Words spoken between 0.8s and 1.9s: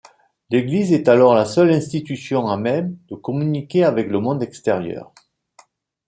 est alors la seule